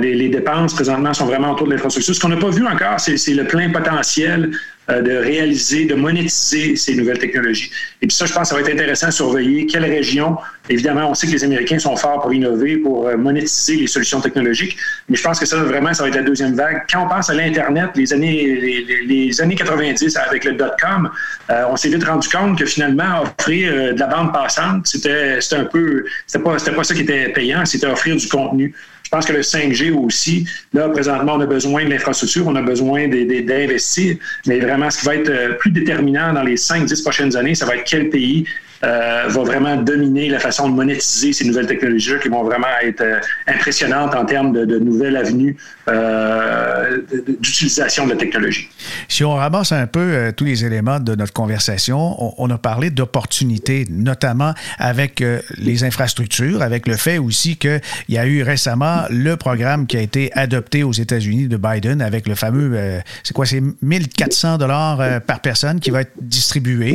[0.00, 2.14] les, dépenses présentement sont vraiment autour de l'infrastructure.
[2.14, 4.50] Ce qu'on n'a pas vu encore, c'est le plein potentiel
[4.88, 7.70] de réaliser, de monétiser ces nouvelles technologies.
[8.02, 10.36] Et puis ça, je pense que ça va être intéressant à surveiller quelles régions.
[10.68, 14.20] Évidemment, on sait que les Américains sont forts pour innover, pour euh, monétiser les solutions
[14.20, 14.76] technologiques,
[15.08, 16.84] mais je pense que ça, vraiment, ça va être la deuxième vague.
[16.90, 21.10] Quand on pense à l'Internet, les années, les, années 90 avec le dot-com,
[21.50, 25.64] euh, on s'est vite rendu compte que finalement, offrir de la bande passante, c'était un
[25.64, 28.74] peu, c'était pas, pas ça qui était payant, c'était offrir du contenu.
[29.04, 32.62] Je pense que le 5G aussi, là, présentement, on a besoin de l'infrastructure, on a
[32.62, 37.36] besoin d'investir, mais vraiment, ce qui va être euh, plus déterminant dans les 5-10 prochaines
[37.36, 38.44] années, ça va être quel pays
[38.84, 43.00] euh, va vraiment dominer la façon de monétiser ces nouvelles technologies qui vont vraiment être
[43.00, 45.56] euh, impressionnantes en termes de, nouvelles avenues
[45.88, 46.98] euh,
[47.40, 48.68] d'utilisation de la technologie.
[49.08, 53.86] Si on ramasse un peu tous les éléments de notre conversation, on, a parlé d'opportunités,
[53.88, 55.22] notamment avec
[55.56, 60.00] les infrastructures, avec le fait aussi qu'il y a eu récemment le programme qui a
[60.00, 65.40] été adopté aux États-Unis de Biden avec le fameux, c'est quoi, c'est 1400 dollars par
[65.40, 66.94] personne qui va être distribué.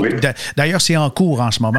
[0.58, 1.79] D'ailleurs, c'est en cours en ce moment.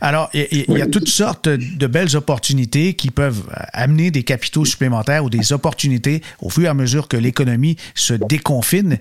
[0.00, 5.24] Alors, il y, a toutes sortes de belles opportunités qui peuvent amener des capitaux supplémentaires
[5.24, 8.98] ou des opportunités au fur et à mesure que l'économie se déconfine,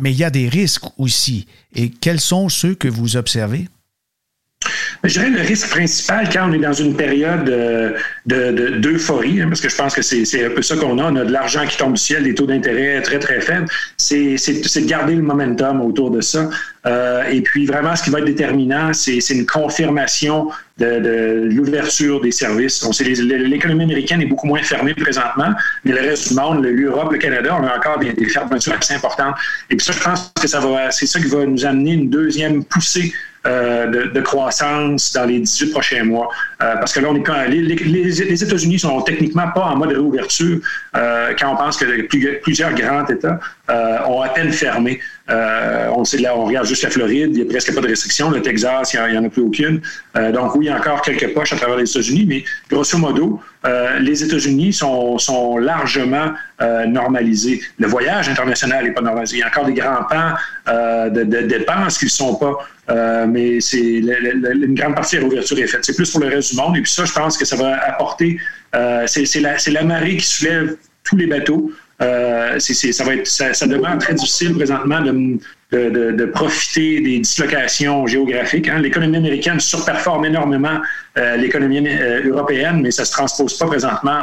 [0.00, 1.46] mais il y a des risques aussi.
[1.74, 3.66] Et quels sont ceux que vous observez?
[5.04, 7.90] Je dirais le risque principal quand on est dans une période euh,
[8.26, 11.10] d'euphorie, hein, parce que je pense que c'est un peu ça qu'on a.
[11.10, 13.66] On a de l'argent qui tombe du ciel, des taux d'intérêt très, très faibles.
[13.96, 16.48] C'est de garder le momentum autour de ça.
[16.86, 22.32] Euh, et puis, vraiment, ce qui va être déterminant, c'est une confirmation de, l'ouverture des
[22.32, 22.84] services.
[23.00, 25.52] L'économie américaine est beaucoup moins fermée présentement,
[25.84, 28.94] mais le reste du monde, l'Europe, le Canada, on a encore des, des fermetures assez
[28.94, 29.34] importantes.
[29.70, 30.48] Et puis ça, je pense que
[30.90, 33.12] c'est ça qui va nous amener une deuxième poussée
[33.44, 36.28] euh, de, croissance dans les 18 prochains mois.
[36.62, 39.76] Euh, parce que là, on est quand les, les, les États-Unis sont techniquement pas en
[39.76, 40.60] mode réouverture
[40.94, 42.02] euh, quand on pense que
[42.38, 43.40] plusieurs grands États
[44.06, 45.00] ont à peine fermé.
[45.28, 48.30] on sait là, on regarde juste la Floride, il n'y a presque pas de restrictions.
[48.30, 49.80] Le Texas, il n'y en, a plus aucune.
[50.14, 53.40] donc oui, il y a encore quelques poches à travers les États-Unis, mais grosso modo,
[53.98, 56.32] les États-Unis sont, sont largement
[56.86, 57.60] normalisés.
[57.78, 59.38] Le voyage international n'est pas normalisé.
[59.38, 60.34] Il y a encore des grands pans
[60.66, 62.58] de, de, dépenses qui ne sont pas
[62.92, 65.84] euh, mais c'est une grande partie de la réouverture est faite.
[65.84, 66.76] C'est plus pour le reste du monde.
[66.76, 68.38] Et puis ça, je pense que ça va apporter.
[68.74, 71.70] Euh, c'est la, marée qui soulève tous les bateaux.
[72.02, 75.38] Euh, ça, va être, ça, ça, demeure très difficile présentement de,
[75.72, 78.68] de, profiter des dislocations géographiques.
[78.68, 78.78] Hein.
[78.78, 80.80] L'économie américaine surperforme énormément
[81.18, 84.20] euh, l'économie euh, européenne, mais ça ne se transpose pas présentement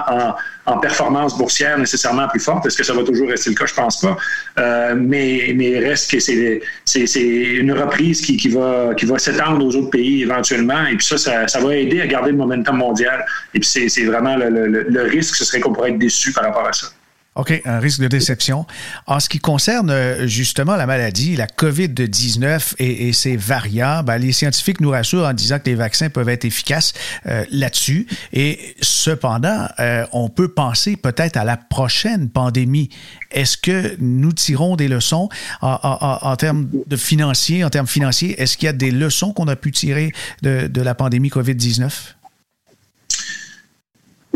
[0.65, 2.65] en, performance boursière nécessairement plus forte.
[2.65, 3.65] Est-ce que ça va toujours rester le cas?
[3.65, 4.17] Je pense pas.
[4.59, 9.75] Euh, mais, mais reste que c'est, une reprise qui, qui va, qui va s'étendre aux
[9.75, 10.85] autres pays éventuellement.
[10.85, 13.25] Et puis ça, ça, va aider à garder le momentum mondial.
[13.53, 16.43] Et puis c'est, vraiment le, le, le risque, ce serait qu'on pourrait être déçu par
[16.43, 16.87] rapport à ça.
[17.39, 18.65] OK, un risque de déception.
[19.07, 24.33] En ce qui concerne euh, justement la maladie, la COVID-19 et, ses variants, ben, les
[24.33, 26.91] scientifiques nous rassurent en disant que les vaccins peuvent être efficaces
[27.27, 28.07] euh, là-dessus.
[28.33, 32.89] Et cependant, euh, on peut penser peut-être à la prochaine pandémie.
[33.31, 35.29] Est-ce que nous tirons des leçons
[35.61, 38.41] en, termes de financiers, en termes financiers?
[38.41, 41.89] Est-ce qu'il y a des leçons qu'on a pu tirer de la pandémie COVID-19?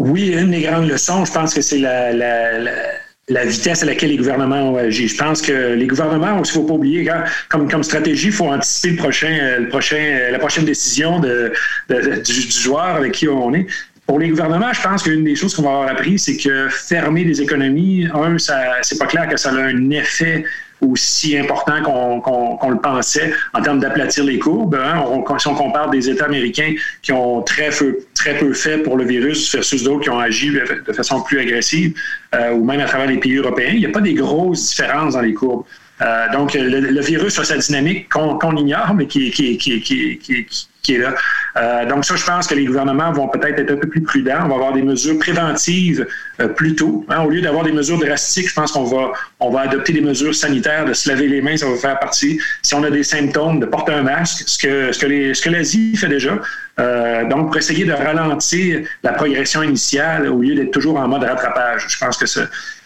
[0.06, 4.74] Oui, une des grandes leçons, je pense que c'est la, vitesse à laquelle les gouvernements
[4.74, 5.08] ont agi.
[5.08, 7.10] Je pense que les gouvernements, il ne faut pas oublier,
[7.48, 11.54] comme, comme stratégie, il faut anticiper le prochain, le prochain, la prochaine décision de,
[11.90, 13.66] du, joueur avec qui on est.
[14.06, 17.24] Pour les gouvernements, je pense qu'une des choses qu'on va avoir appris, c'est que fermer
[17.24, 20.44] des économies, un, ça, c'est pas clair que ça a un effet
[20.82, 24.76] aussi important qu'on le pensait en termes d'aplatir les courbes.
[24.76, 25.06] Hein.
[25.40, 29.06] si on compare des États américains qui ont très peu, très peu fait pour le
[29.06, 31.94] virus versus d'autres qui ont agi de façon plus agressive,
[32.36, 35.14] euh, ou même à travers les pays européens, il n'y a pas des grosses différences
[35.14, 35.64] dans les courbes.
[36.02, 41.86] Euh, donc, le, virus a sa dynamique qu'on ignore, mais qui, qui, qui, qui Euh,
[41.86, 44.40] donc ça, je pense que les gouvernements vont peut-être être un peu plus prudents.
[44.44, 46.06] On va avoir des mesures préventives
[46.42, 47.06] euh, plus tôt.
[47.10, 47.22] Hein.
[47.24, 50.36] Au lieu d'avoir des mesures drastiques, je pense qu'on va, on va adopter des mesures
[50.36, 52.40] sanitaires, de se laver les mains, ça va faire partie.
[52.62, 56.10] Si on a des symptômes, de porter un masque, ce que, ce que, l'Asie fait
[56.10, 56.38] déjà.
[56.80, 61.24] Euh, donc, pour essayer de ralentir la progression initiale au lieu d'être toujours en mode
[61.24, 61.86] rattrapage.
[61.88, 62.42] Je pense que ça,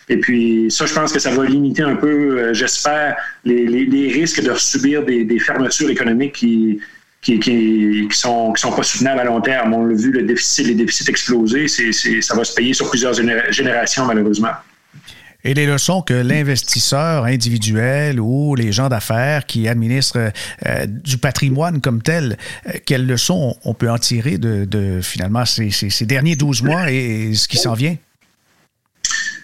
[0.10, 4.41] et puis, ça, je pense que ça va limiter un peu, j'espère, les, les, risques
[4.41, 6.79] de subir des, des fermetures économiques qui,
[7.35, 9.73] qui, qui, sont, qui sont pas soutenables à long terme.
[9.73, 13.13] On l'a vu, le déficit, les déficits exploser, c'est, ça va se payer sur plusieurs
[13.13, 14.51] générations, malheureusement.
[15.43, 20.31] Et les leçons que l'investisseur individuel ou les gens d'affaires qui administrent
[20.65, 22.37] euh, du patrimoine comme tel,
[22.67, 27.33] euh, quelles leçons on peut en tirer de, finalement ces, ces, derniers 12 mois et
[27.33, 27.95] ce qui s'en vient?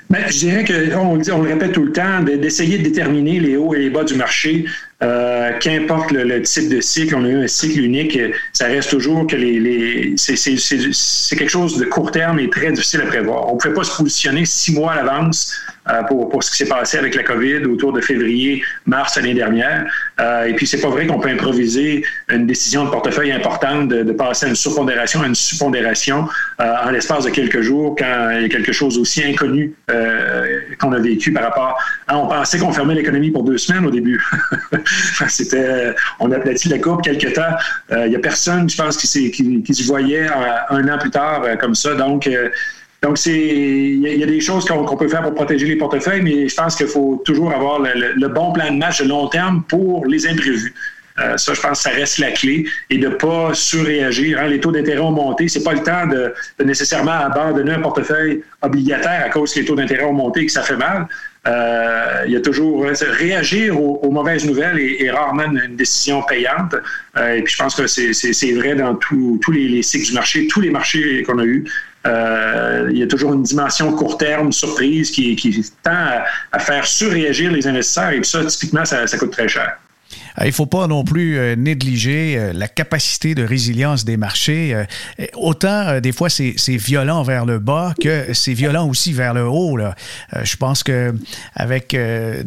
[0.09, 3.73] Ben, je dirais qu'on on le répète tout le temps, d'essayer de déterminer les hauts
[3.73, 4.65] et les bas du marché,
[5.03, 8.17] euh, qu'importe le, type de cycle, on a eu un cycle unique,
[8.53, 13.05] ça reste toujours que les, c'est quelque chose de court terme et très difficile à
[13.05, 13.49] prévoir.
[13.49, 15.53] On ne pouvait pas se positionner six mois à l'avance
[15.89, 19.85] euh, pour, ce qui s'est passé avec la COVID autour de février, mars l'année dernière.
[20.21, 24.13] Euh, et puis, c'est pas vrai qu'on peut improviser une décision de portefeuille importante de,
[24.13, 26.27] passer à une surpondération à une suppondération
[26.59, 29.73] en l'espace de quelques jours quand il y a quelque chose aussi inconnu
[30.79, 32.17] qu'on a vécu par rapport à...
[32.19, 34.23] On pensait qu'on fermait l'économie pour deux semaines au début.
[35.27, 35.93] C'était...
[36.19, 37.55] On a aplati la courbe quelques temps.
[37.91, 40.27] Il y a personne, je pense, qui, se voyait
[40.69, 41.95] un an plus tard comme ça.
[41.95, 42.29] Donc,
[43.03, 46.47] donc, c'est il y, a des choses qu'on peut faire pour protéger les portefeuilles, mais
[46.47, 50.05] je pense qu'il faut toujours avoir le, bon plan de match de long terme pour
[50.05, 50.73] les imprévus.
[51.19, 54.39] Euh, ça, je pense que ça reste la clé et de ne pas surréagir.
[54.39, 54.47] Hein.
[54.47, 55.49] Les taux d'intérêt ont monté.
[55.49, 59.75] C'est pas le temps de, nécessairement abandonner un portefeuille obligataire à cause que les taux
[59.75, 61.05] d'intérêt ont monté et que ça fait mal.
[61.45, 66.75] Euh, il y a toujours euh, réagir aux, mauvaises nouvelles et, rarement une, décision payante.
[67.17, 70.61] et puis je pense que c'est vrai dans tous les, les, cycles du marché, tous
[70.61, 71.65] les marchés qu'on a eus.
[72.05, 77.51] Euh, il y a toujours une dimension court terme, surprise, qui, tend à, faire surréagir
[77.51, 78.11] les investisseurs.
[78.11, 79.77] Et ça, typiquement, ça coûte très cher.
[80.39, 84.17] Euh, il ne faut pas non plus euh, négliger euh, la capacité de résilience des
[84.17, 84.75] marchés.
[85.35, 89.77] Autant, des fois, c'est violent vers le bas que c'est violent aussi vers le haut.
[90.43, 91.13] Je pense que
[91.55, 91.95] avec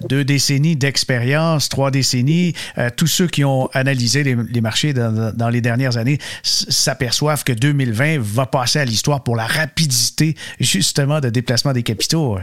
[0.09, 2.55] deux décennies d'expérience, trois décennies,
[2.97, 8.47] tous ceux qui ont analysé les, marchés dans, les dernières années s'aperçoivent que 2020 va
[8.47, 12.39] passer à l'histoire pour la rapidité, justement, de déplacement des capitaux.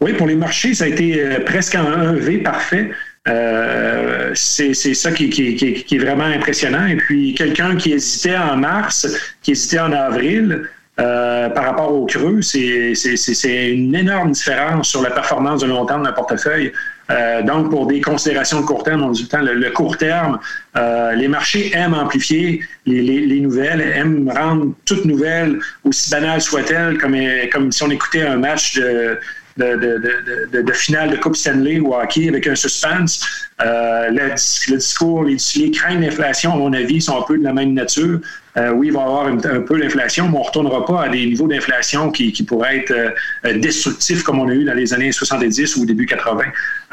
[0.00, 2.90] Oui, pour les marchés, ça a été presque un V parfait.
[3.28, 6.86] Euh, c'est ça qui, est vraiment impressionnant.
[6.86, 9.06] Et puis, quelqu'un qui hésitait en mars,
[9.42, 10.68] qui hésitait en avril,
[11.00, 16.02] euh, par rapport au creux, c'est une énorme différence sur la performance de long terme
[16.02, 16.72] d'un portefeuille.
[17.10, 20.38] Euh, donc, pour des considérations de court terme, on dit le, le court terme,
[21.14, 27.16] les marchés aiment amplifier les, nouvelles, aiment rendre toutes nouvelles, aussi banales soient-elles, comme,
[27.52, 29.18] comme si on écoutait un match de,
[29.56, 33.24] de, de, finale de Coupe Stanley ou hockey avec un suspense.
[33.60, 37.52] Euh, le, discours, les, les craintes d'inflation, à mon avis, sont un peu de la
[37.52, 38.20] même nature.
[38.58, 41.08] Euh, oui, il va y avoir un, peu d'inflation, mais on ne retournera pas à
[41.08, 45.10] des niveaux d'inflation qui, pourraient être euh, destructifs comme on a eu dans les années
[45.10, 46.42] 70 ou au début 80.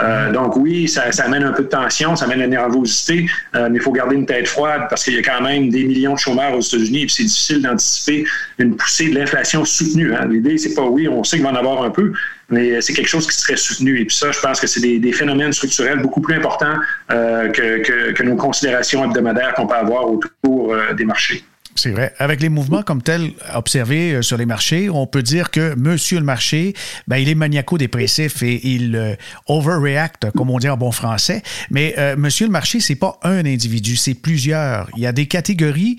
[0.02, 3.82] Euh, donc oui, ça, amène un peu de tension, ça amène la nervosité, mais il
[3.82, 6.56] faut garder une tête froide parce qu'il y a quand même des millions de chômeurs
[6.56, 8.26] aux États-Unis et c'est difficile d'anticiper
[8.58, 10.14] une poussée de l'inflation soutenue.
[10.16, 10.28] Hein.
[10.30, 12.14] L'idée, c'est pas oui, on sait qu'il va en avoir un peu,
[12.50, 14.00] mais c'est quelque chose qui serait soutenu.
[14.00, 16.76] Et puis ça, je pense que c'est des, phénomènes structurels beaucoup plus importants
[17.10, 21.44] que, que, nos considérations hebdomadaires qu'on peut avoir autour des marchés.
[21.80, 22.14] C'est vrai.
[22.20, 26.20] Avec les mouvements comme tels observés euh, sur les marchés, on peut dire que monsieur
[26.20, 26.74] le marché,
[27.08, 29.16] ben, il est maniaco-dépressif et il euh,
[29.48, 31.42] overreact, comme on dit en bon français.
[31.72, 34.90] Mais euh, monsieur le marché, c'est pas un individu, c'est plusieurs.
[34.98, 35.96] Il y a des catégories,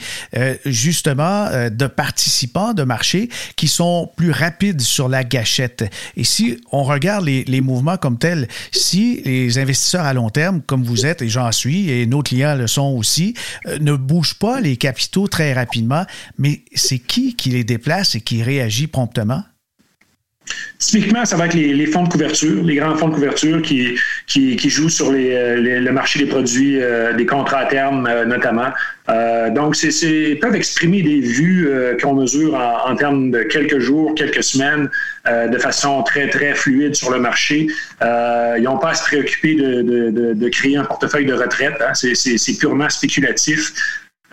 [0.67, 5.85] justement, de participants de marché qui sont plus rapides sur la gâchette.
[6.17, 10.61] Et si on regarde les, les mouvements comme tels, si les investisseurs à long terme,
[10.61, 13.35] comme vous êtes, et j'en suis, et nos clients le sont aussi,
[13.81, 15.70] ne bougent pas les capitaux très rapidement,
[16.39, 19.43] mais c'est qui qui les déplace et qui réagit promptement?
[20.79, 23.97] Typiquement, ça va être les, fonds de couverture, les grands fonds de couverture qui,
[24.69, 28.71] jouent sur euh, le marché des produits, euh, des contrats à terme euh, notamment.
[29.51, 31.69] donc, c'est, peuvent exprimer des vues
[32.01, 34.89] qu'on mesure en, termes de quelques jours, quelques semaines,
[35.27, 37.67] de façon très, très fluide sur le marché.
[38.01, 41.75] ils n'ont pas à se préoccuper de, créer un portefeuille de retraite.
[41.81, 41.93] Hein.
[41.95, 43.73] C'est, purement spéculatif.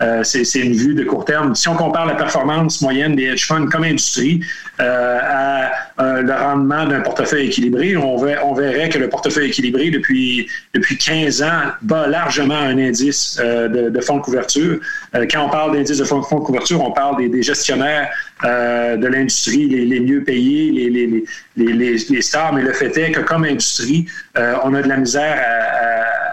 [0.00, 1.54] Euh, c'est une vue de court terme.
[1.56, 4.40] Si on compare la performance moyenne des hedge funds comme industrie
[4.80, 9.90] euh, à euh, le rendement d'un portefeuille équilibré, on, on, verrait que le portefeuille équilibré
[9.90, 14.78] depuis, depuis 15 ans bat largement un indice de, de, fonds de couverture.
[15.12, 18.08] quand on parle d'indice de fonds, de couverture, on parle des, des gestionnaires
[18.44, 21.24] de l'industrie les, les, mieux payés, les, les,
[21.58, 25.38] les, stars, mais le fait est que comme industrie, on a de la misère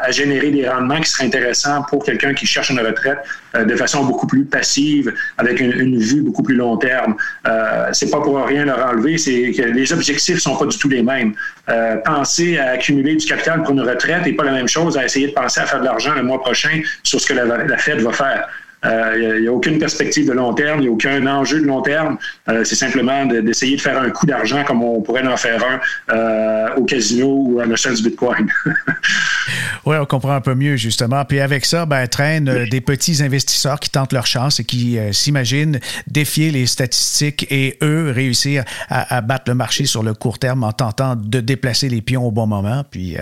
[0.02, 3.18] à, générer des rendements qui seraient intéressants pour quelqu'un qui cherche une retraite
[3.56, 7.16] euh, de façon beaucoup plus passive, avec une, vue beaucoup plus long terme.
[7.48, 10.90] Euh, c'est pas pour rien leur enlever, c'est que les objectifs sont pas du tout
[10.90, 11.34] les mêmes.
[11.70, 15.06] Euh, penser à accumuler du capital pour une retraite n'est pas la même chose à
[15.06, 18.02] essayer de penser à faire de l'argent le mois prochain sur ce que la, Fed
[18.02, 18.48] va faire.
[18.84, 21.82] Il n'y a, aucune perspective de long terme, il n'y a aucun enjeu de long
[21.82, 22.18] terme.
[22.48, 25.64] c'est simplement d'essayer de, faire un coup d'argent comme on pourrait en faire
[26.10, 28.48] un au casino ou à l'achat du Bitcoin.
[29.86, 31.24] oui, on comprend un peu mieux, justement.
[31.26, 35.80] Puis avec ça, ben, traînent des petits investisseurs qui tentent leur chance et qui s'imaginent
[36.08, 40.72] défier les statistiques et eux réussir à, battre le marché sur le court terme en
[40.72, 42.84] tentant de déplacer les pions au bon moment.
[42.90, 43.18] Puis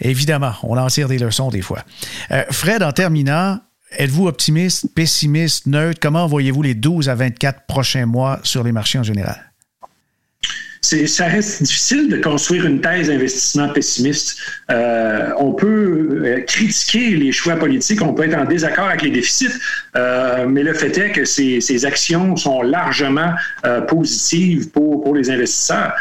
[0.00, 1.80] évidemment, on en tire des leçons des fois.
[2.50, 3.60] Fred, en terminant,
[3.92, 6.00] Êtes-vous optimiste, pessimiste, neutre?
[6.00, 9.52] Comment voyez-vous les 12 à 24 prochains mois sur les marchés en général?
[10.82, 14.38] ça reste difficile de construire une thèse d'investissement pessimiste.
[14.70, 19.10] Euh, on peut euh, critiquer les choix politiques, on peut être en désaccord avec les
[19.10, 19.48] déficits,
[19.96, 23.34] euh, mais le fait est que ces, actions sont largement
[23.86, 25.92] positives pour, les investisseurs.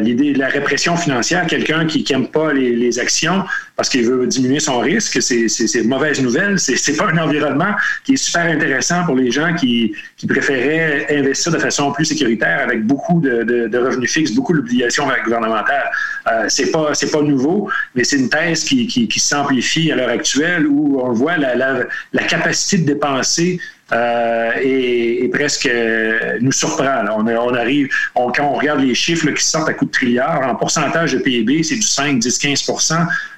[0.00, 3.44] L'idée de la répression financière, quelqu'un qui n'aime pas les, actions,
[3.76, 5.20] parce qu'il veut diminuer son risque.
[5.20, 6.58] C'est mauvaise nouvelle.
[6.58, 7.74] C'est pas un environnement
[8.04, 9.94] qui est super intéressant pour les gens qui,
[10.28, 15.90] préféraient investir de façon plus sécuritaire avec beaucoup de, revenus fixes, beaucoup d'obligations gouvernementales.
[16.30, 20.66] Euh, c'est pas nouveau, mais c'est une thèse qui, qui, qui s'amplifie à l'heure actuelle
[20.66, 23.60] où on voit la, la, capacité de dépenser
[23.92, 27.04] euh, et, presque euh, nous surprend.
[27.10, 31.12] On, arrive, quand on regarde les chiffres qui sortent à coup de trilliard, en pourcentage
[31.12, 32.62] de PIB, c'est du 5, 10, 15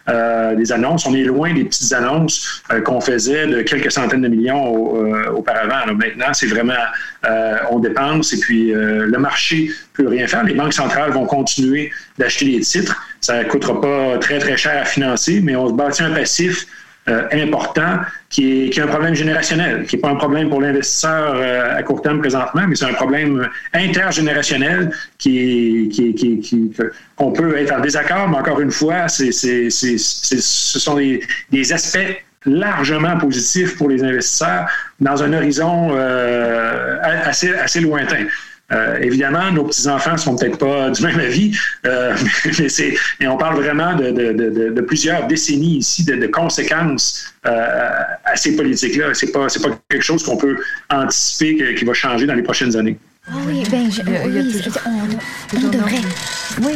[0.08, 1.04] euh, des annonces.
[1.06, 5.30] On est loin des petites annonces euh, qu'on faisait de quelques centaines de millions euh,
[5.32, 5.92] auparavant.
[5.94, 6.74] maintenant, c'est vraiment,
[7.70, 10.44] on dépense et puis le marché peut rien faire.
[10.44, 12.96] Les banques centrales vont continuer d'acheter les titres.
[13.20, 16.66] Ça ne coûtera pas très, très cher à financer, mais on se bâtit un passif
[17.08, 18.00] euh, important
[18.30, 21.78] qui est, qui est, un problème générationnel, qui n'est pas un problème pour l'investisseur euh,
[21.78, 26.72] à court terme présentement, mais c'est un problème intergénérationnel qui, qui, qui, qui
[27.14, 31.20] qu'on peut être en désaccord, mais encore une fois, c'est, c'est, c'est, ce sont des,
[31.52, 38.26] des, aspects largement positifs pour les investisseurs dans un horizon euh, assez, assez lointain.
[38.72, 41.56] Euh, évidemment, nos petits-enfants ne sont peut-être pas du même avis,
[41.86, 42.16] euh,
[42.58, 48.00] mais, mais, on parle vraiment de, de, de, de plusieurs décennies ici de, conséquences euh,
[48.24, 49.14] à ces politiques-là.
[49.14, 50.56] Ce n'est pas, pas quelque chose qu'on peut
[50.90, 52.98] anticiper qui va changer dans les prochaines années.
[53.28, 55.18] Ah oui, ben, je, oui,
[55.54, 55.96] on, devrait.
[56.62, 56.74] Oui.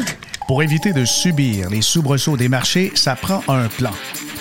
[0.51, 3.93] Pour éviter de subir les soubresauts des marchés, ça prend un plan.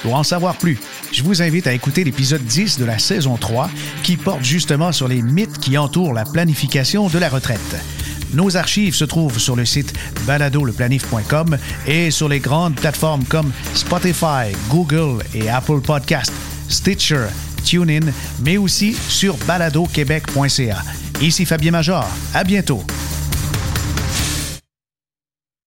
[0.01, 0.79] Pour en savoir plus,
[1.11, 3.69] je vous invite à écouter l'épisode 10 de la saison 3
[4.01, 7.75] qui porte justement sur les mythes qui entourent la planification de la retraite.
[8.33, 9.93] Nos archives se trouvent sur le site
[10.25, 16.33] baladoleplanif.com et sur les grandes plateformes comme Spotify, Google et Apple Podcasts,
[16.69, 17.27] Stitcher,
[17.63, 18.11] TuneIn,
[18.43, 20.81] mais aussi sur baladoquebec.ca.
[21.21, 22.07] Ici Fabien Major.
[22.33, 22.83] À bientôt.